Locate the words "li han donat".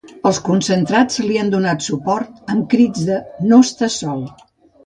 1.25-1.85